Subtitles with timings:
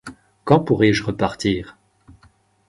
[0.45, 1.77] Quand pourrai-je repartir?